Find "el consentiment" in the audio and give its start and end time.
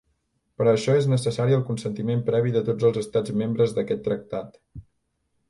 1.57-2.23